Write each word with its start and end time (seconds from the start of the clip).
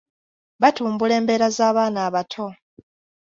Batumbula 0.61 1.13
embeera 1.19 1.47
z’abaana 1.55 1.99
abato. 2.07 2.47